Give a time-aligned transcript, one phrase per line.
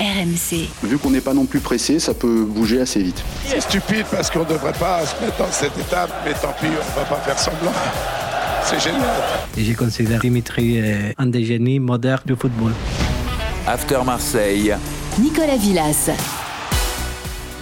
[0.00, 0.66] RMC.
[0.82, 3.22] Vu qu'on n'est pas non plus pressé, ça peut bouger assez vite.
[3.46, 6.66] C'est stupide parce qu'on ne devrait pas se mettre dans cette étape, mais tant pis,
[6.66, 7.72] on ne va pas faire semblant.
[8.64, 9.02] C'est génial.
[9.58, 12.72] Et je considère Dimitri euh, un des génies modernes du football.
[13.66, 14.74] After Marseille.
[15.18, 16.10] Nicolas Villas.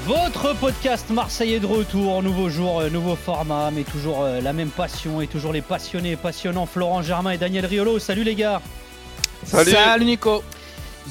[0.07, 4.71] Votre podcast Marseillais de retour, nouveau jour, euh, nouveau format, mais toujours euh, la même
[4.71, 7.99] passion et toujours les passionnés et passionnants Florent Germain et Daniel Riolo.
[7.99, 8.63] Salut les gars
[9.45, 10.43] Salut, Nico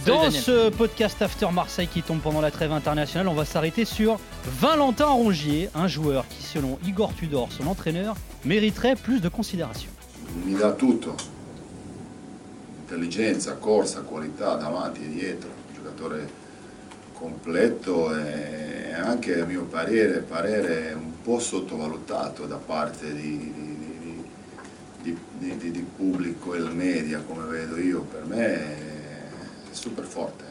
[0.05, 4.19] Dans ce podcast After Marseille qui tombe pendant la trêve internationale, on va s'arrêter sur
[4.61, 9.89] Valentin Rongier, un joueur qui, selon Igor Tudor, son entraîneur, mériterait plus de considération.
[10.45, 11.15] mi dà tutto.
[12.83, 16.27] Intelligenza, corsa, qualità davanti e dietro, un giocatore
[17.13, 23.53] completo e anche a mio parere, parere un po' sottovalutato da parte di,
[25.01, 28.86] di- di- di- pubblico e media come vedo io, per me
[29.77, 30.43] super forte.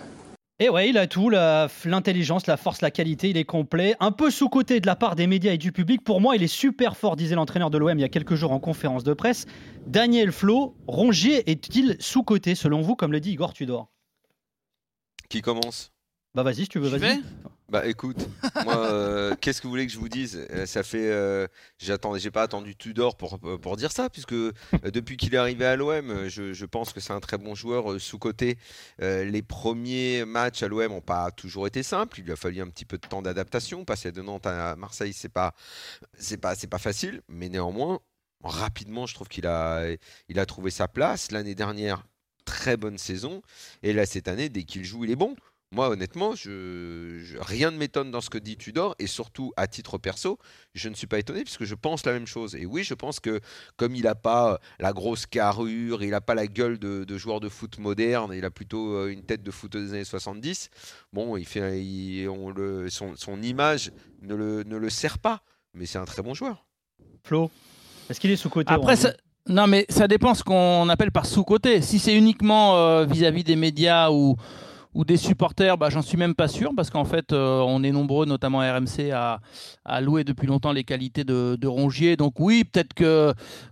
[0.59, 3.95] Et ouais, il a tout, l'intelligence, la force, la qualité, il est complet.
[4.01, 6.03] Un peu sous-côté de la part des médias et du public.
[6.03, 8.53] Pour moi, il est super fort, disait l'entraîneur de l'OM il y a quelques jours
[8.53, 9.45] en conférence de presse.
[9.87, 13.91] Daniel Flo, Rongier est-il sous-côté selon vous, comme le dit Igor Tudor?
[15.29, 15.93] Qui commence?
[16.35, 17.21] Bah vas-y, si tu veux, vas-y.
[17.69, 18.29] Bah écoute,
[18.65, 20.47] moi, euh, qu'est-ce que vous voulez que je vous dise?
[20.53, 24.35] Euh, Ça fait, euh, j'attendais, j'ai pas attendu Tudor pour pour dire ça, puisque
[24.85, 27.91] depuis qu'il est arrivé à l'OM, je, je pense que c'est un très bon joueur
[27.93, 28.57] euh, sous côté.
[29.01, 32.21] les premiers matchs à l'OM n'ont pas toujours été simples.
[32.21, 33.85] Il lui a fallu un petit peu de temps d'adaptation.
[33.85, 35.53] Passer de Nantes à Marseille, c'est pas,
[36.19, 37.99] c'est pas, c'est pas facile, mais néanmoins,
[38.45, 39.85] rapidement, je trouve qu'il a,
[40.29, 41.33] il a trouvé sa place.
[41.33, 42.05] L'année dernière,
[42.45, 43.43] très bonne saison,
[43.83, 45.35] et là cette année, dès qu'il joue, il est bon.
[45.73, 49.67] Moi, honnêtement, je, je- rien ne m'étonne dans ce que dit Tudor, et surtout à
[49.67, 50.39] titre perso,
[50.75, 52.55] je ne suis pas étonné puisque je pense la même chose.
[52.55, 53.41] Et oui, je pense que
[53.77, 57.41] comme il n'a pas la grosse carrure, il n'a pas la gueule de, de joueur
[57.41, 60.71] de foot moderne, il a plutôt euh, une tête de foot des années 70.
[61.13, 63.91] Bon, il fait, il- on le, son, son image
[64.23, 65.43] ne le, ne le sert pas,
[65.75, 66.65] mais c'est un très bon joueur.
[67.25, 67.51] Flo,
[68.09, 69.17] est-ce qu'il est sous-côté Après, Rongier ça-
[69.49, 71.81] non, mais ça dépend ce qu'on appelle par sous-côté.
[71.83, 74.37] Si c'est uniquement euh, vis-à-vis des médias ou,
[74.97, 77.93] ou des supporters, bah, j'en suis même pas sûr, parce qu'en fait, euh, on est
[77.93, 82.17] nombreux, notamment à RMC, à, louer depuis longtemps les qualités de, Rongier.
[82.17, 83.05] Donc oui, peut-être que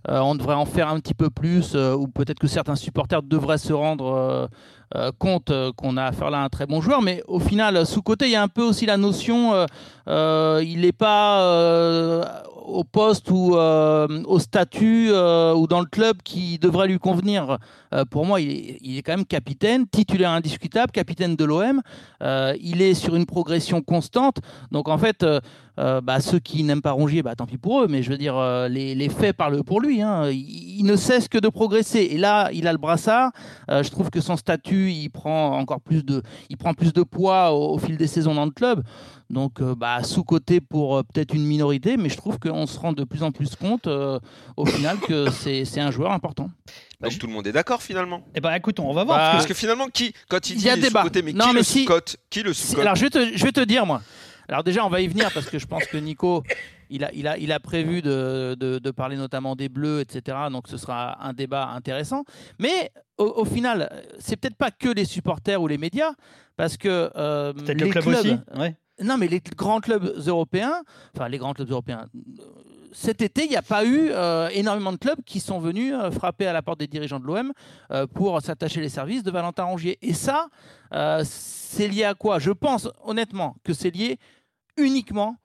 [0.09, 3.23] euh, on devrait en faire un petit peu plus, euh, ou peut-être que certains supporters
[3.23, 4.49] devraient se rendre
[4.95, 7.01] euh, compte qu'on a affaire là à un très bon joueur.
[7.01, 9.65] Mais au final, sous-côté, il y a un peu aussi la notion,
[10.07, 12.33] il n'est pas
[12.67, 17.57] au poste ou au statut ou dans le club qui devrait lui convenir.
[18.11, 21.81] Pour moi, il est, il est quand même capitaine, titulaire indiscutable, capitaine de l'OM.
[22.21, 24.37] Euh, il est sur une progression constante.
[24.71, 25.25] Donc en fait,
[25.79, 27.87] euh, bah, ceux qui n'aiment pas Rongier, bah, tant pis pour eux.
[27.89, 30.01] Mais je veux dire, euh, les, les faits parlent pour lui.
[30.01, 30.29] hein.
[30.29, 31.99] Il, il ne cesse que de progresser.
[32.11, 33.31] Et là, il a le brassard.
[33.69, 37.03] Euh, je trouve que son statut, il prend encore plus de, il prend plus de
[37.03, 38.83] poids au, au fil des saisons dans le club.
[39.31, 42.93] Donc, euh, bah, sous-côté pour euh, peut-être une minorité, mais je trouve qu'on se rend
[42.93, 44.19] de plus en plus compte, euh,
[44.55, 46.49] au final, que c'est c'est un joueur important.
[47.01, 48.21] Donc tout le monde est d'accord finalement.
[48.35, 49.17] Eh ben écoute, on va voir.
[49.17, 51.01] Bah, parce que- finalement, qui, quand il Il dit y a il est débat.
[51.01, 52.17] sous-côté, mais Non, qui mais le si- sous-cote?
[52.29, 52.81] Qui le Si- sous-cote?
[52.83, 54.01] Alors, je vais, te, je vais te dire, moi.
[54.47, 56.43] Alors, déjà, on va y venir parce que je pense que Nico,
[56.89, 60.37] il a, il a, il a prévu de, de- de parler notamment des Bleus, etc.
[60.51, 62.23] Donc, ce sera un débat intéressant.
[62.59, 63.89] Mais au, au final,
[64.19, 66.11] c'est peut-être pas que les supporters ou les médias,
[66.57, 68.75] parce que euh, les le club clubs, aussi ouais.
[69.03, 70.83] non, mais les grands clubs européens,
[71.15, 72.05] enfin les grands clubs européens,
[72.93, 76.11] cet été, il n'y a pas eu euh, énormément de clubs qui sont venus euh,
[76.11, 77.51] frapper à la porte des dirigeants de l'OM
[77.91, 79.97] euh, pour s'attacher les services de Valentin Rongier.
[80.01, 80.47] Et ça,
[81.25, 82.39] c'est lié à quoi?
[82.39, 84.17] Je pense honnêtement que c'est lié
[84.77, 85.37] uniquement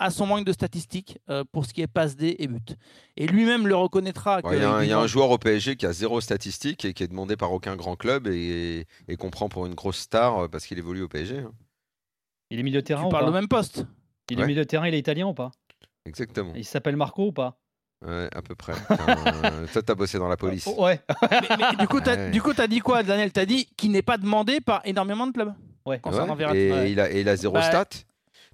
[0.00, 2.76] à son manque de statistiques euh, pour ce qui est passe D et but.
[3.16, 4.40] Et lui-même le reconnaîtra.
[4.44, 5.92] Ouais, Il y, a un- que- il y a un joueur au PSG qui a
[5.92, 9.66] zéro statistique et qui est demandé par aucun grand club et, et qu'on prend pour
[9.66, 11.38] une grosse star euh, parce qu'il évolue au PSG.
[11.38, 11.52] hein.
[12.50, 13.84] Il est milieu de terrain Tu ou parles pas même poste.
[14.30, 15.50] Il est milieu de terrain, il est italien ou pas?
[16.06, 16.52] Exactement.
[16.54, 17.58] Il s'appelle Marco ou pas?
[18.06, 18.74] Ouais, à peu près.
[18.90, 20.68] Euh, toi, t'as bossé dans la police.
[20.68, 21.00] Oh, Ouais.
[21.32, 22.30] mais, mais du coup, tu Ouais.
[22.62, 23.32] as, dit quoi, Daniel?
[23.32, 25.52] Tu as dit qu'il n'est pas demandé par énormément de clubs
[25.84, 25.98] Ouais.
[25.98, 26.58] concernant Ouais, Verratti.
[26.60, 26.92] et, Ouais.
[26.92, 27.88] il a, et il a zéro Bah, stat.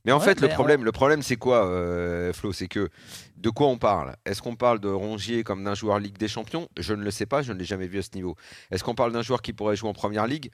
[0.04, 2.52] Mais en ouais, fait, le problème, le problème, c'est quoi, euh, Flo?
[2.52, 2.90] C'est que
[3.38, 4.16] de quoi on parle?
[4.26, 6.68] Est-ce qu'on parle de Rongier comme d'un joueur Ligue des Champions?
[6.78, 8.36] Je ne le sais pas, je ne l'ai jamais vu à ce niveau.
[8.70, 10.50] Est-ce qu'on parle d'un joueur qui pourrait jouer en Première Ligue?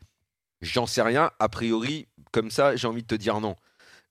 [0.60, 1.30] J'en sais rien.
[1.40, 3.56] A priori, comme ça, j'ai envie de te dire non.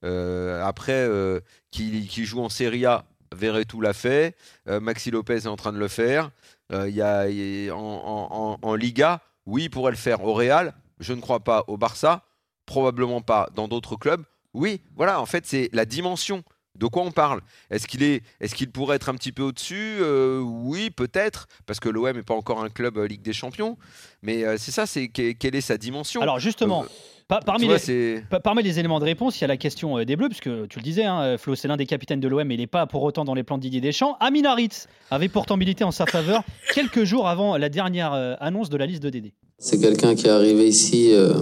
[0.04, 1.40] Euh, après, euh,
[1.72, 4.36] qui, qui joue en Serie A, Verretou l'a fait.
[4.66, 6.32] Maxi Lopez est en train de le faire.
[6.72, 9.98] Il y a, il y a- en, en- en- en Liga, oui, il pourrait le
[9.98, 10.24] faire.
[10.24, 11.64] Au Real, je ne crois pas.
[11.68, 12.24] Au Barça,
[12.66, 13.50] probablement pas.
[13.56, 14.24] Dans d'autres clubs,
[14.54, 14.82] oui.
[14.96, 16.44] Voilà, en fait, c'est la dimension.
[16.78, 17.42] De quoi on parle
[17.72, 19.98] Est-ce qu'il est, est-ce qu'il pourrait être un petit peu au-dessus?
[20.00, 23.78] Euh, Oui, peut-être, parce que l'OM n'est pas encore un club euh, Ligue des Champions.
[24.22, 26.22] Mais euh, c'est ça, c'est que- quelle est sa dimension?
[26.22, 26.86] Alors justement,
[27.28, 30.68] parmi, vois, les, parmi éléments de réponse, il y a la question des Bleus, puisque
[30.70, 32.86] tu le disais, hein, Flo, c'est l'un des capitaines de l'OM, mais il n'est pas
[32.88, 34.16] pour autant dans les plans de Didier Deschamps.
[34.22, 34.70] Amin Harit
[35.12, 36.44] avait pourtant milité en sa faveur
[36.74, 39.34] quelques jours avant la dernière annonce de la liste de Dédé.
[39.58, 41.34] C'est quelqu'un qui est arrivé ici euh,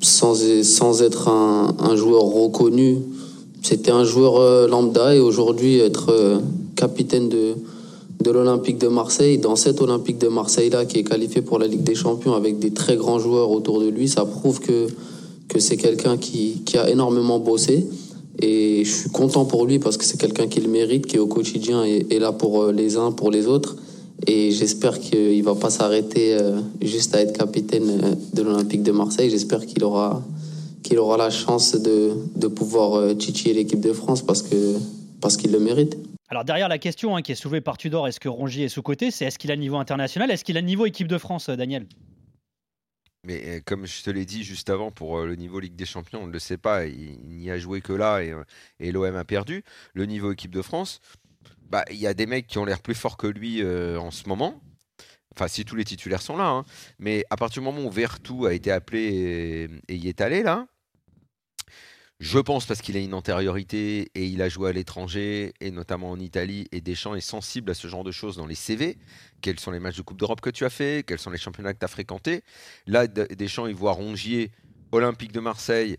[0.00, 2.98] sans, sans être un, joueur reconnu.
[3.62, 6.38] C'était un joueur euh, lambda et aujourd'hui être euh,
[6.74, 7.54] capitaine de,
[8.22, 11.82] de l'Olympique de Marseille, dans cet Olympique de Marseille-là qui est qualifié pour la Ligue
[11.82, 14.86] des Champions avec des très grands joueurs autour de lui, ça prouve que,
[15.48, 17.86] que c'est quelqu'un qui, qui a énormément bossé.
[18.42, 21.20] Et je suis content pour lui parce que c'est quelqu'un qui le mérite, qui est
[21.20, 23.76] au quotidien et est là pour euh, les uns, pour les autres.
[24.26, 28.82] Et j'espère qu'il ne va pas s'arrêter euh, juste à être capitaine euh, de l'Olympique
[28.82, 29.30] de Marseille.
[29.30, 30.22] J'espère qu'il aura,
[30.82, 34.76] qu'il aura la chance de, de pouvoir euh, titiller l'équipe de France parce que
[35.20, 35.96] parce qu'il le mérite.
[36.28, 39.10] Alors derrière la question hein, qui est soulevée par Tudor, est-ce que Rongier est sous-côté?
[39.10, 40.30] C'est est-ce qu'il a le niveau international?
[40.30, 41.86] Est-ce qu'il a le niveau équipe de France, Daniel?
[43.26, 46.26] Mais comme je te l'ai dit juste avant, pour le niveau Ligue des Champions, on
[46.26, 48.34] ne le sait pas, il, n'y a joué que là et,
[48.78, 49.62] et l'OM a perdu.
[49.92, 51.00] Le niveau équipe de France,
[51.70, 54.10] bah, il y a des mecs qui ont l'air plus forts que lui euh, en
[54.10, 54.60] ce moment.
[55.34, 56.48] Enfin, si tous les titulaires sont là.
[56.48, 56.64] hein.
[56.98, 60.66] Mais à partir du moment où Vertou a été appelé et, y est allé, là,
[62.18, 66.10] je pense parce qu'il a une antériorité et il a joué à l'étranger, et notamment
[66.10, 68.98] en Italie, et Deschamps est sensible à ce genre de choses dans les CV.
[69.40, 71.06] Quels sont les matchs de Coupe d'Europe que tu as fait?
[71.06, 72.42] Quels sont les championnats que tu as fréquentés?
[72.86, 74.50] Là, Deschamps, il voit Rongier,
[74.92, 75.96] Olympique de Marseille,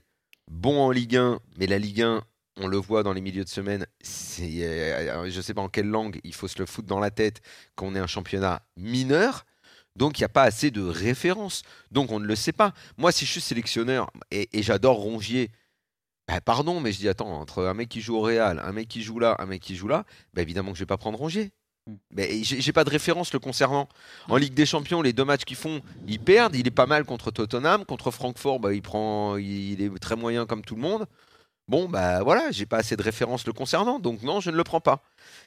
[0.52, 2.22] bon en Ligue 1, mais la Ligue 1,
[2.62, 3.86] on le voit dans les milieux de semaine,
[4.40, 7.12] euh, je ne sais pas en quelle langue, il faut se le foutre dans la
[7.12, 7.42] tête
[7.76, 9.46] qu'on est un championnat mineur.
[9.96, 11.64] Donc il n'y a pas assez de références.
[11.92, 12.74] Donc on ne le sait pas.
[12.98, 15.52] Moi, si je suis sélectionneur et, et j'adore Rongier,
[16.28, 18.88] bah, pardon, mais je dis attends, entre un mec qui joue au Real, un mec
[18.88, 21.18] qui joue là, un mec qui joue là, bah, évidemment que je vais pas prendre
[21.18, 21.52] Rongier.
[21.88, 21.94] Mm.
[22.12, 23.90] Mais j'ai pas de référence le concernant.
[24.30, 26.56] En Ligue des Champions, les deux matchs qu'ils font, ils perdent.
[26.56, 30.46] Il est pas mal contre Tottenham, contre Francfort, bah, il prend, il est très moyen
[30.46, 31.06] comme tout le monde.
[31.68, 34.64] Bon, bah voilà, j'ai pas assez de références le concernant, donc non, je ne le
[34.64, 35.02] prends pas.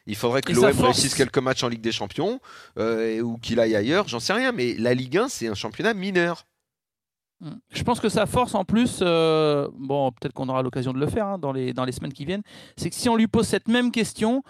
[0.06, 2.40] Il faudrait que l'OM réussisse quelques matchs en Ligue des Champions
[2.78, 4.52] euh, ou qu'il aille ailleurs, j'en sais rien.
[4.52, 6.46] Mais la Ligue 1, c'est un championnat mineur.
[7.70, 11.06] Je pense que sa force en plus, euh, bon, peut-être qu'on aura l'occasion de le
[11.06, 12.43] faire hein, dans, les, dans les semaines qui viennent,
[12.76, 14.43] c'est que si on lui pose cette même question,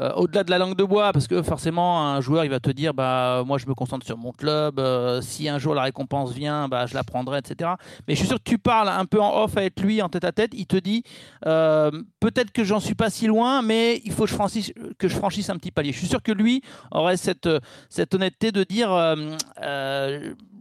[0.00, 2.70] euh, au-delà de la langue de bois, parce que forcément, un joueur, il va te
[2.70, 6.32] dire, bah, moi, je me concentre sur mon club, euh, si un jour la récompense
[6.32, 7.70] vient, bah, je la prendrai, etc.
[8.08, 10.24] Mais je suis sûr que tu parles un peu en off avec lui, en tête
[10.24, 11.04] à tête, il te dit,
[11.46, 15.56] euh, peut-être que j'en suis pas si loin, mais il faut que je, franchisse, un
[15.56, 15.92] petit palier.
[15.92, 17.48] Je suis sûr que lui aurait cette,
[17.88, 18.90] cette honnêteté de dire,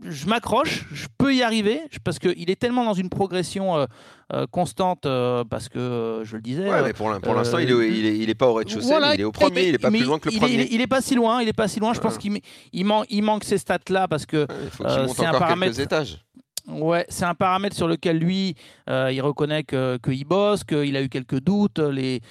[0.03, 3.85] je m'accroche, je peux y arriver, parce qu'il est tellement dans une progression euh,
[4.33, 7.69] euh, constante, euh, parce que, je le disais, Ouais, mais pour l'in- pour l'instant, il,
[7.69, 9.77] est, il, est, il est pas au rez-de-chaussée, voilà, il est au premier, il est
[9.79, 10.53] pas plus loin que le il premier.
[10.53, 11.93] Il est, il est pas si loin, il est pas si loin.
[11.93, 12.39] Je pense qu'il
[12.73, 14.45] il man- il manque ces stats-là parce que
[14.77, 15.73] c'est un paramètre.
[15.75, 16.17] quelques étages.
[16.65, 18.55] Ouais, c'est un paramètre sur lequel lui,
[18.89, 22.21] euh, il reconnaît que- qu'il bosse, qu'il a eu quelques doutes, les,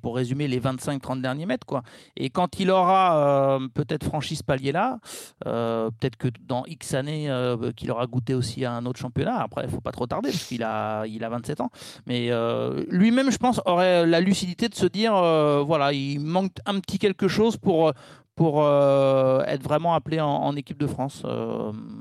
[0.00, 1.66] pour résumer, les 25-30 derniers mètres.
[1.66, 1.82] Quoi.
[2.16, 4.98] Et quand il aura euh, peut-être franchi ce palier-là,
[5.46, 9.40] euh, peut-être que dans X années, euh, qu'il aura goûté aussi à un autre championnat.
[9.40, 11.70] Après, il faut pas trop tarder parce qu'il a, il a 27 ans.
[12.06, 12.30] Mais
[12.88, 15.12] lui-même, je pense, aurait la lucidité de se dire,
[15.64, 17.92] voilà, il manque un petit quelque chose pour
[18.34, 21.24] pour être vraiment appelé en, équipe de France,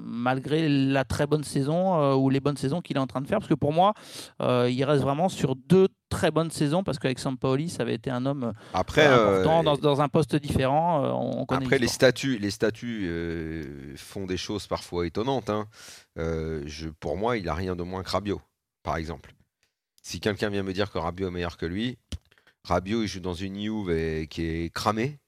[0.05, 3.39] malgré la très bonne saison ou les bonnes saisons qu'il est en train de faire.
[3.39, 3.93] Parce que pour moi,
[4.39, 8.25] il reste vraiment sur deux très bonnes saisons, parce qu'avec Sampaoli, ça avait été un
[8.25, 11.03] homme Après, euh, important euh, dans, dans un poste différent.
[11.03, 15.49] euh, on, on connaît Après, les statuts, les statuts euh, font des choses parfois étonnantes.
[15.49, 15.67] hein.
[16.17, 18.41] Euh, je, pour moi, il a rien de moins que Rabiot,
[18.83, 19.33] par exemple.
[20.01, 21.97] Si quelqu'un vient me dire que Rabiot est meilleur que lui,
[22.63, 25.19] Rabiot, il joue dans une Juve qui est cramée.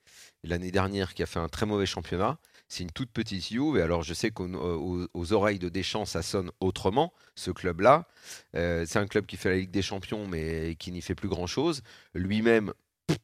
[0.46, 2.38] L'année dernière, qui a fait un très mauvais championnat.
[2.70, 3.78] C'est une toute petite Juve.
[3.78, 8.08] Et alors, je sais qu'aux aux- aux oreilles de Deschamps, ça sonne autrement, ce club-là.
[8.56, 11.30] Euh, c'est un club qui fait la Ligue des Champions, mais qui n'y fait plus
[11.30, 11.82] grand-chose.
[12.14, 12.74] Lui-même,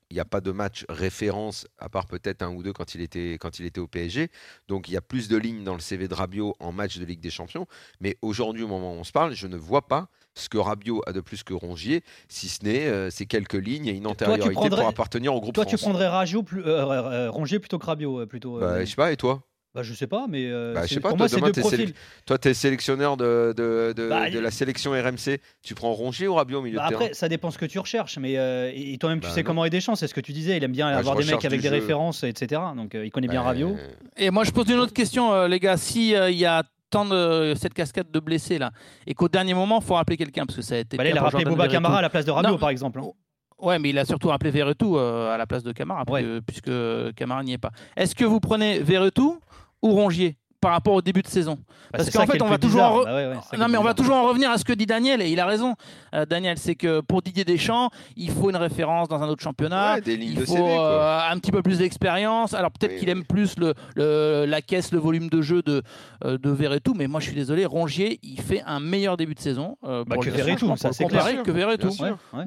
[0.10, 3.02] il n'y a pas de match référence, à part peut-être un ou deux quand il
[3.02, 4.30] était, quand il était au PSG.
[4.68, 7.06] Donc il y a plus de lignes dans le CV de Rabiot en match de
[7.06, 7.68] Ligue des Champions.
[8.00, 11.02] Mais aujourd'hui, au moment où on se parle, je ne vois pas ce que Rabiot
[11.08, 14.52] a de plus que Rongier, si ce n'est euh, ces quelques lignes et une antériorité
[14.54, 16.10] prendrais- pour appartenir au groupe Toi, tu prendrais
[16.46, 18.58] plus, euh, euh, Rongier plutôt que Rabiot plutôt.
[18.58, 19.42] euh, Bah, je sais pas, et toi?
[19.74, 21.48] Bah, je sais pas, mais euh, Bah, je sais pas, pour toi, moi, c'est demain,
[21.52, 21.94] deux profils.
[22.26, 25.42] Toi, tu es sélectionneur de, de, de- Bah, de la sélection RMC.
[25.64, 27.14] Tu prends Rongier ou Rabiot au milieu Bah, de après, terrain?
[27.14, 29.48] ça dépend ce que tu recherches, mais euh, et toi-même, tu Bah, sais non.
[29.48, 30.56] comment est Deschamps, c'est ce que tu disais.
[30.56, 31.74] Il aime bien Bah, avoir des mecs avec des jeu.
[31.74, 32.62] références, etc.
[32.76, 33.76] Donc, euh, il connaît bien Rabiot.
[34.16, 35.76] Et moi, je pose une autre question, euh, les gars.
[35.78, 36.64] Si euh, il y a
[36.96, 38.72] tant de cette cascade de blessés là,
[39.06, 40.96] et qu'au dernier moment, il faut rappeler quelqu'un parce que ça a été.
[40.98, 41.68] Bah, il a rappelé Boba.
[41.68, 43.00] Camara à la place de Rabiot, par exemple.
[43.00, 43.12] hein.
[43.58, 46.22] Ouais, mais il a surtout rappelé Verretou euh, à la place de Camara, Ouais.
[46.46, 47.72] puisque, puisque Camara n'y est pas.
[47.96, 49.40] Est-ce que vous prenez Verretou
[49.82, 50.38] ou Rongier?
[50.62, 51.56] Par rapport au début de saison.
[51.92, 53.84] Bah, Parce qu'en fait, on va toujours en re- Bah ouais, ouais, non mais on
[53.84, 55.76] va toujours en revenir à ce que dit Daniel et il a raison.
[56.16, 59.96] Euh, Daniel, c'est que pour Didier Deschamps, il faut une référence dans un autre championnat.
[59.96, 62.54] Ouais, des lignes il de faut CV, euh, un petit peu plus d'expérience.
[62.54, 63.12] Alors peut-être Oui, qu'il oui.
[63.12, 65.84] aime plus le, le- la caisse, le volume de jeu de
[66.24, 69.40] euh, de Verretou, mais moi je suis désolé, Rongier, il fait un meilleur début de
[69.40, 71.44] saison euh, Bah, pour que le- Verretou, franchement, ça, c'est clair.
[71.44, 71.90] que Verretou.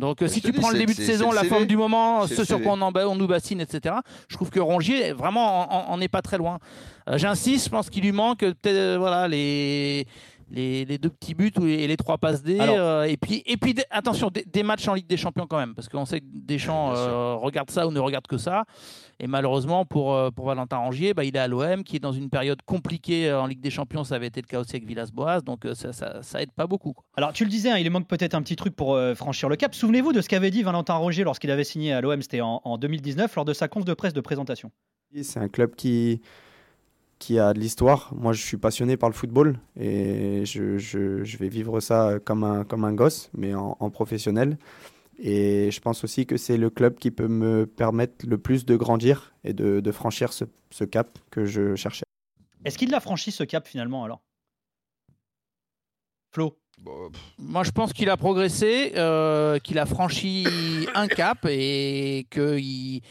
[0.00, 2.72] Donc si tu prends le début de saison, la forme du moment, ce sur quoi
[2.72, 3.94] on, on nous bassine, etc.
[4.28, 6.58] Je trouve que Rongier vraiment en, en est pas très loin.
[7.08, 10.06] Euh, J'insiste, je pense qu'il lui manque euh, peut-être euh, voilà les
[10.50, 12.58] les, les deux petits buts et les trois passes D.
[12.58, 15.58] Alors- euh, et puis, et puis attention, des, des matchs en Ligue des Champions quand
[15.58, 18.64] même, parce qu'on sait que Deschamps euh, regarde ça ou ne regarde que ça.
[19.20, 22.30] Et malheureusement pour, pour Valentin Rangier, bah, il est à l'OM, qui est dans une
[22.30, 24.04] période compliquée en Ligue des Champions.
[24.04, 26.94] Ça avait été le cas aussi avec Villas-Boas, donc ça, ça, ça aide pas beaucoup.
[26.94, 27.04] quoi.
[27.18, 29.50] Alors, tu le disais, hein, il lui manque peut-être un petit truc pour euh, franchir
[29.50, 29.74] le cap.
[29.74, 32.78] Souvenez-vous de ce qu'avait dit Valentin Roger lorsqu'il avait signé à l'OM, c'était en, en
[32.78, 34.70] 2019, lors de sa conf de presse de présentation.
[35.20, 36.22] C'est un club qui,
[37.18, 38.12] qui a de l'histoire.
[38.14, 42.44] Moi, je suis passionné par le football et je, je- je vais vivre ça comme
[42.44, 44.56] un, comme un gosse, mais en, en professionnel.
[45.20, 48.76] Et je pense aussi que c'est le club qui peut me permettre le plus de
[48.76, 52.04] grandir et de, de franchir ce, ce cap que je cherchais.
[52.64, 54.20] Est-ce qu'il l'a franchi ce cap finalement alors?
[56.32, 56.56] Flo?
[56.80, 60.46] Bon, Moi, je pense qu'il a progressé, euh, qu'il a franchi
[60.94, 63.02] un cap et qu'il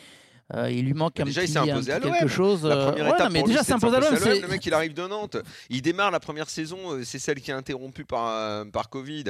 [0.53, 2.11] euh, il lui manque un Déjà, il petit, s'est un imposé à l'OM.
[2.13, 2.63] quelque chose.
[2.63, 4.73] La euh, ouais, non, mais pour déjà de s'imposer à l'OM, c'est Le mec, il
[4.73, 5.37] arrive de Nantes.
[5.69, 9.25] Il démarre la première saison, euh, c'est celle qui est interrompue par, par Covid.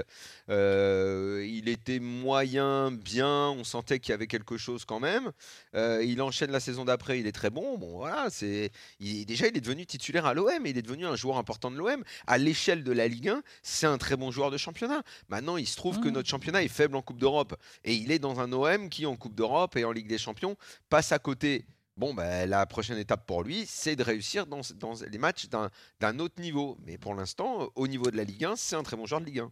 [0.49, 3.49] Euh, il était moyen, bien.
[3.49, 5.31] On sentait qu'il y avait quelque chose quand même.
[5.75, 7.77] Euh, il enchaîne la saison d'après, il est très bon.
[7.77, 10.65] Bon, voilà, c'est il- déjà il est devenu titulaire à l'OM.
[10.65, 13.41] Il est devenu un joueur important de l'OM à l'échelle de la Ligue 1.
[13.63, 15.01] C'est un très bon joueur de championnat.
[15.29, 16.13] Maintenant, il se trouve que Mhm.
[16.13, 19.15] notre championnat est faible en Coupe d'Europe et il est dans un OM qui en
[19.15, 20.55] Coupe d'Europe et en Ligue des Champions
[20.89, 21.65] passe à côté.
[21.97, 24.61] Bon, ben, la prochaine étape pour lui, c'est de réussir dans,
[25.09, 25.47] les matchs
[25.99, 26.77] d'un autre niveau.
[26.85, 29.25] Mais pour l'instant, au niveau de la Ligue 1, c'est un très bon joueur de
[29.25, 29.51] Ligue 1.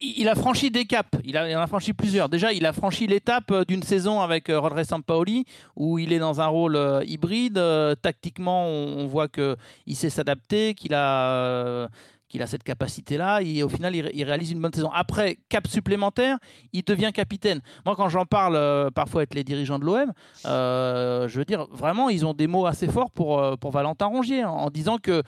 [0.00, 2.30] il a franchi des caps, il, a, en a franchi plusieurs.
[2.30, 5.44] Déjà, il a franchi l'étape euh, d'une saison avec euh, Rodriguez Sampaoli,
[5.76, 7.60] où il est dans un rôle euh, hybride.
[8.00, 9.56] Tactiquement, on, voit qu'il
[9.96, 11.90] sait s'adapter, qu'il a,
[12.28, 14.90] qu'il a cette capacité-là, et au final, il, ré- il réalise une bonne saison.
[14.92, 16.38] Après, cap supplémentaire,
[16.72, 17.60] il devient capitaine.
[17.86, 20.12] Moi, quand j'en parle euh, parfois avec les dirigeants de l'OM,
[20.46, 24.44] euh, je veux dire, vraiment, ils ont des mots assez forts pour, euh, Valentin Rongier,
[24.44, 25.22] en, en disant que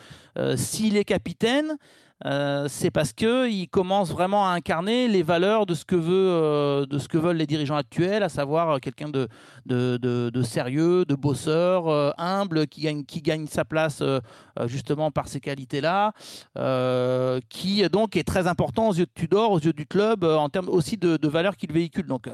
[0.56, 1.76] s'il est capitaine,
[2.24, 6.30] euh, c'est parce que il commence vraiment à incarner les valeurs de ce que veut,
[6.30, 11.14] euh, de ce que veulent les dirigeants actuels, à savoir euh, quelqu'un de, sérieux, de
[11.14, 14.02] bosseur, humble, qui gagne, sa place
[14.66, 16.12] justement par ces qualités-là,
[17.48, 20.68] qui donc est très important aux yeux de Tudor, aux yeux du club, en termes
[20.68, 22.06] aussi de, valeurs qu'il véhicule.
[22.06, 22.28] Donc,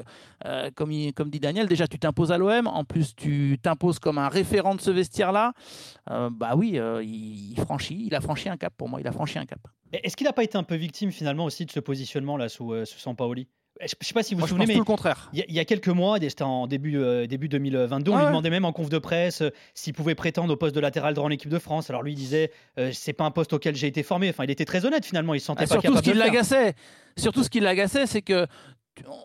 [0.75, 4.75] comme, dit Daniel, déjà tu t'imposes à l'OM, en plus tu t'imposes comme un référent
[4.75, 5.53] de ce vestiaire-là.
[6.07, 9.45] Bah oui, il franchit, il a franchi un cap pour moi, il a franchi un
[9.45, 9.72] cap.
[9.93, 12.73] Est-ce qu'il n'a pas été un peu victime finalement aussi de ce positionnement là sous,
[12.73, 13.47] euh, sous Sampaoli?
[13.79, 15.29] Je ne sais pas si vous Moi, vous souvenez, mais tout le contraire.
[15.33, 18.13] il y, a- il y a quelques mois, c'était en début, euh, début 2022, on
[18.13, 18.29] Ah lui ouais.
[18.31, 21.27] demandait même en conf de presse euh, s'il pouvait prétendre au poste de latéral droit
[21.27, 21.89] en équipe de France.
[21.89, 24.29] Alors lui il disait euh, c'est pas un poste auquel j'ai été formé.
[24.29, 26.11] Enfin, il était très honnête finalement, il se sentait Ah, pas surtout, ce capable de
[26.11, 26.73] qui l'agaçait,
[27.17, 28.45] surtout ce qui l'agaçait, c'est que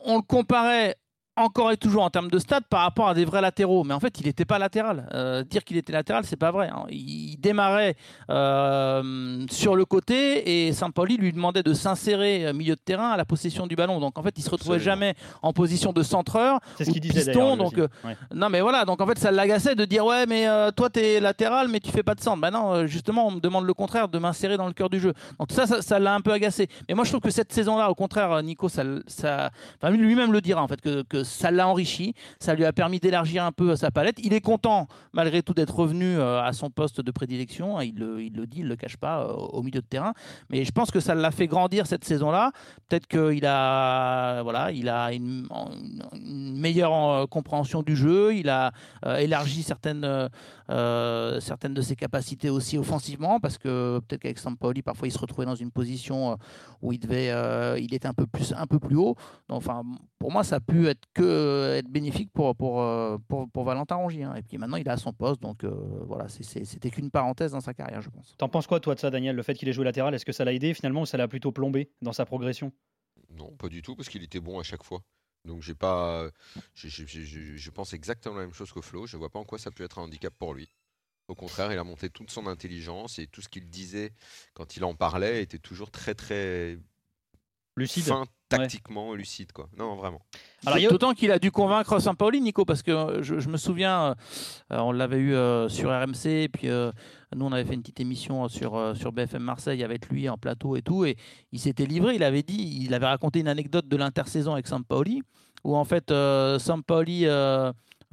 [0.05, 0.97] on le comparait
[1.41, 3.85] encore et toujours en termes de stats par rapport à des vrais latéraux.
[3.85, 5.09] Mais en fait, il n'était pas latéral.
[5.15, 6.69] Euh, dire qu'il était latéral, c'est pas vrai.
[6.69, 6.85] hein.
[6.91, 7.97] Il démarrait
[8.31, 13.17] euh, sur le côté et Saint-Pauli lui demandait de s'insérer euh, milieu de terrain à
[13.17, 14.01] la possession du ballon.
[14.01, 14.95] Donc en fait, il se retrouvait Absolument.
[15.01, 17.51] jamais en position de centreur C'est ce ou qu'il de disait piston.
[17.57, 18.17] lui Donc euh, Ouais.
[18.35, 21.69] non, mais voilà, donc en fait, ça l'agaçait de dire Ouais, mais toi, t'es latéral,
[21.69, 22.41] mais tu fais pas de centre.
[22.41, 25.13] Bah non, justement, on me demande le contraire, de m'insérer dans le cœur du jeu.
[25.39, 26.69] Donc ça, ça ça l'a un peu agacé.
[26.89, 28.83] Mais moi, je trouve que cette saison-là, au contraire, Nico, ça.
[29.81, 32.15] Enfin, lui-même le dira, en fait, que, que ça l'a enrichi.
[32.41, 34.19] Ça lui a permis d'élargir un peu sa palette.
[34.23, 37.81] Il est content, malgré tout, d'être revenu euh, à son poste de prédilection.
[37.81, 40.15] Il le, dit, il le cache pas, euh, au milieu de terrain.
[40.51, 42.53] Mais je pense que ça l'a fait grandir cette saison-là.
[42.89, 45.47] Peut-être qu'il a, voilà, il a une,
[46.15, 48.35] meilleure euh, compréhension du jeu.
[48.35, 48.73] Il a
[49.07, 50.29] euh, élargi certaines, euh,
[50.71, 55.19] euh, certaines de ses capacités aussi offensivement, parce que peut-être qu'avec Sampaoli, parfois, il se
[55.19, 56.37] retrouvait dans une position euh,
[56.83, 59.17] où il devait, euh, il était un peu plus, un peu plus haut.
[59.49, 59.83] Enfin,
[60.19, 63.97] pour moi, ça a pu être que être bénéfique pour pour euh, pour, pour Valentin
[63.97, 64.25] Rongier.
[64.25, 64.35] hein.
[64.37, 65.71] Et puis maintenant, il est à son poste, donc euh,
[66.07, 68.35] voilà, c'était qu'une parenthèse dans sa carrière, je pense.
[68.39, 70.33] T'en penses quoi toi de ça, Daniel Le fait qu'il ait joué latéral, est-ce que
[70.33, 72.73] ça l'a aidé finalement ou ça l'a plutôt plombé dans sa progression?
[73.31, 75.03] Non, pas du tout, parce qu'il était bon à chaque fois.
[75.45, 76.29] Donc j'ai pas,
[76.75, 79.07] j'ai- j'ai- je pense exactement la même chose que Flo.
[79.07, 80.69] Je vois pas en quoi ça peut être un handicap pour lui.
[81.29, 84.13] Au contraire, il a monté toute son intelligence et tout ce qu'il disait
[84.55, 86.79] quand il en parlait était toujours très très
[87.77, 88.05] Lucide.
[88.05, 89.53] fin, tactiquement lucide.
[89.53, 89.69] Quoi.
[89.77, 90.21] Non, vraiment.
[90.91, 94.15] D'autant qu'il a dû convaincre Sampaoli, Nico, parce que je, me souviens,
[94.71, 95.35] on l'avait eu
[95.69, 99.85] sur RMC, et puis nous, on avait fait une petite émission sur, sur BFM Marseille
[99.85, 101.17] avec lui en plateau et tout, et
[101.53, 105.23] il s'était livré, il avait dit, il avait raconté une anecdote de l'intersaison avec Sampaoli,
[105.65, 106.13] où en fait,
[106.59, 107.27] Sampaoli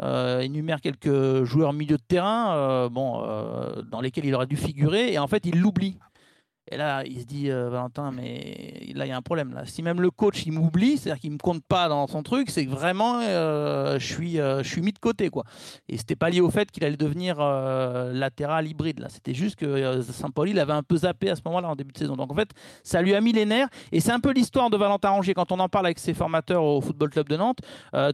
[0.01, 4.57] euh, énumère quelques joueurs milieu de terrain euh, bon, euh, dans lesquels il aurait dû
[4.57, 5.97] figurer et en fait il l'oublie.
[6.72, 9.53] Et là, il se dit, euh, Valentin, mais là, il y a un problème.
[9.53, 9.65] Là.
[9.65, 12.50] Si même le coach, il m'oublie, c'est-à-dire qu'il ne me compte pas dans son truc,
[12.50, 15.29] c'est que vraiment, euh, je, suis, euh, je suis mis de côté.
[15.29, 15.43] Quoi.
[15.89, 19.00] Et c'était pas lié au fait qu'il allait devenir latéral hybride.
[19.00, 19.10] Là.
[19.10, 22.15] C'était juste que Saint-Pauli l'avait un peu zappé à ce moment-là, en début de saison.
[22.15, 22.50] Donc, en fait,
[22.84, 23.69] ça lui a mis les nerfs.
[23.91, 25.36] Et c'est un peu l'histoire de Valentin Rongier.
[25.36, 27.60] Quand on en parle avec ses formateurs au Football Club de Nantes,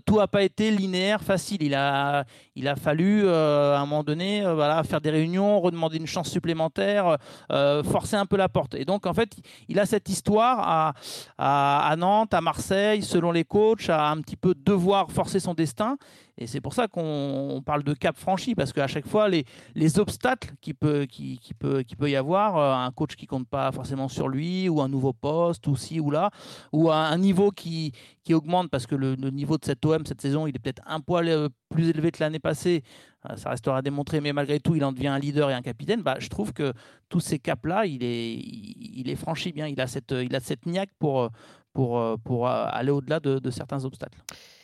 [0.05, 1.63] tout n'a pas été linéaire, facile.
[1.63, 6.08] Il a, il a fallu, à un moment donné, voilà, faire des réunions, redemander une
[6.08, 7.17] chance supplémentaire,
[7.50, 8.75] forcer un peu porte.
[8.75, 9.36] Et donc, en fait,
[9.67, 10.93] il a cette histoire à,
[11.89, 15.98] à, Nantes, à Marseille, selon les coachs, à un petit peu devoir forcer son destin.
[16.41, 19.45] Et c'est pour ça qu'on parle de cap franchi, parce qu'à chaque fois, les,
[19.75, 23.48] les obstacles qui peut, qui, peut, qui peut y avoir, euh, un coach qui compte
[23.48, 26.31] pas forcément sur lui, ou un nouveau poste, ou ci ou là,
[26.71, 27.91] ou un, niveau qui,
[28.24, 31.00] qui augmente, parce que le, niveau de cet OM cette saison, il est peut-être un
[31.00, 32.81] poil euh, plus élevé que l'année passée,
[33.29, 35.62] euh, ça restera à démontrer, mais malgré tout, il en devient un leader et un
[35.62, 36.01] capitaine.
[36.01, 36.74] Bah, je trouve que
[37.07, 40.65] tous ces caps-là, il est, il est franchi bien, il a cette, il a cette
[40.65, 41.29] niaque pour,
[41.71, 44.17] pour, pour aller au-delà de, de certains obstacles.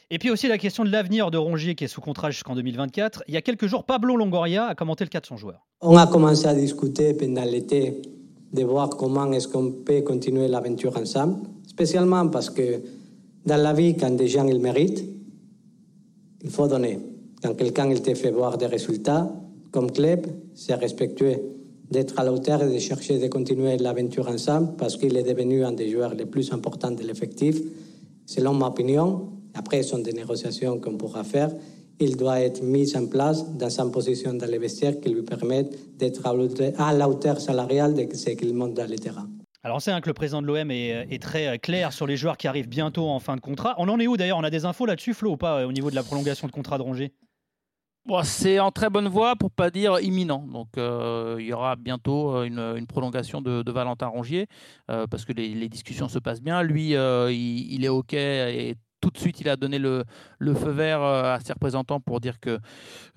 [0.09, 3.23] Et puis aussi la question de l'avenir de Rongier qui est sous contrat jusqu'en 2024.
[3.27, 5.67] Il y a quelques jours, Pablo Longoria a commenté le cas de son joueur.
[5.81, 8.01] On a commencé à discuter pendant l'été
[8.53, 12.81] de voir comment est-ce qu'on peut continuer l'aventure ensemble, spécialement parce que
[13.45, 15.03] dans la vie, quand des gens ils méritent,
[16.41, 16.99] il faut donner.
[17.43, 19.29] Quand quelqu'un il te fait voir des résultats,
[19.71, 21.35] comme club, c'est respectueux
[21.91, 25.65] d'être à la hauteur et de chercher de continuer l'aventure ensemble parce qu'il est devenu
[25.65, 27.61] un des joueurs les plus importants de l'effectif.
[28.25, 31.49] Selon ma opinion, après, ce sont des négociations qu'on pourra faire.
[31.99, 35.97] Il doit être mis en place dans sa position dans les vestiaires qui lui permettent
[35.97, 36.21] d'être
[36.77, 39.27] à la hauteur salariale de ce qu'il monte dans les terrains.
[39.63, 42.15] Alors on sait hein, que le président de l'OM est, très euh, clair sur les
[42.15, 43.75] joueurs qui arrivent bientôt en fin de contrat.
[43.79, 44.37] On en est où d'ailleurs?
[44.37, 46.53] On a des infos là-dessus, Flo, ou pas, euh, au niveau de la prolongation de
[46.53, 47.13] contrat de Rongier?
[48.23, 50.45] C'est en très bonne voie pour pas dire imminent.
[50.47, 54.47] Donc euh, il y aura bientôt une, prolongation de, Valentin Rongier
[54.87, 56.63] parce que les, discussions se passent bien.
[56.63, 58.75] Lui, il, il, est OK et
[59.07, 60.03] tout de suite, il a donné le,
[60.41, 62.59] feu vert euh, à ses représentants pour dire que,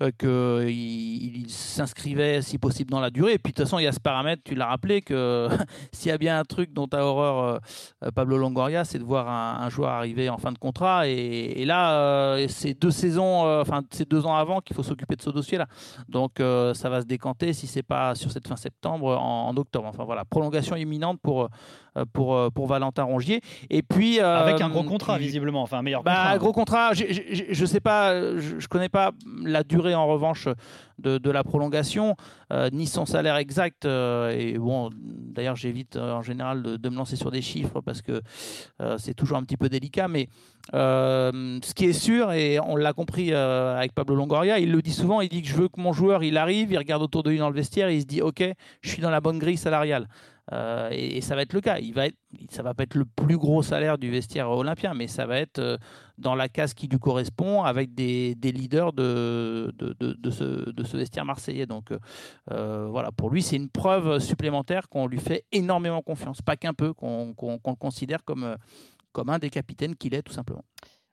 [0.01, 3.33] euh, que il, s'inscrivait si possible dans la durée.
[3.33, 5.49] Et puis de toute façon, il y a ce paramètre, tu l'as rappelé, que
[5.91, 7.59] s'il y a bien un truc dont a horreur
[8.03, 11.07] euh, Pablo Longoria, c'est de voir un, joueur arriver en fin de contrat.
[11.07, 15.29] Et, là, c'est deux saisons, enfin c'est deux ans avant qu'il faut s'occuper de ce
[15.29, 15.67] dossier-là.
[16.09, 19.87] Donc ça va se décanter si c'est pas sur cette fin septembre, en, octobre.
[19.87, 21.49] Enfin voilà, prolongation imminente pour
[22.13, 23.41] pour pour Valentin Rongier.
[23.69, 26.37] Et puis avec un gros contrat visiblement un meilleur bah, contrat.
[26.37, 26.93] gros contrat.
[26.93, 29.11] Je ne sais pas, je, ne connais pas
[29.43, 30.47] la durée en revanche
[31.01, 32.15] de, la prolongation,
[32.51, 33.85] euh, ni son salaire exact.
[33.85, 38.01] Euh, et bon, d'ailleurs, j'évite euh, en général de, me lancer sur des chiffres parce
[38.01, 38.21] que
[38.97, 40.07] c'est toujours un petit peu délicat.
[40.07, 40.27] Mais
[40.73, 45.21] ce qui est sûr, et on l'a compris avec Pablo Longoria, il le dit souvent,
[45.21, 47.37] il dit que je veux que mon joueur, il arrive, il regarde autour de lui
[47.37, 48.43] dans le vestiaire, et il se dit, ok,
[48.81, 50.07] je suis dans la bonne grille salariale.
[50.51, 51.79] Euh, et, ça va être le cas.
[51.79, 52.17] Il va être,
[52.49, 55.59] ça va pas être le plus gros salaire du vestiaire olympien, mais ça va être
[55.59, 55.77] euh,
[56.17, 60.83] dans la case qui lui correspond avec des, des leaders de, de, de, ce, de,
[60.83, 61.65] ce, vestiaire marseillais.
[61.65, 61.93] Donc
[62.51, 66.73] euh, voilà, pour lui, c'est une preuve supplémentaire qu'on lui fait énormément confiance, pas qu'un
[66.73, 68.55] peu, qu'on le considère comme,
[69.13, 70.65] comme un des capitaines qu'il est tout simplement.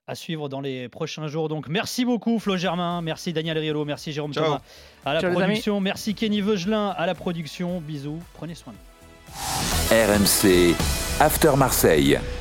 [0.08, 1.48] À suivre dans les prochains jours.
[1.48, 4.62] Donc merci beaucoup Flo Germain, merci Daniel Riolo, merci Jérôme Thomas.
[5.04, 6.88] À la production, merci Kenny Veugelin.
[6.88, 7.82] À la production.
[7.82, 8.97] Bisous, prenez soin de vous.
[9.90, 10.74] RMC
[11.20, 12.37] After Marseille.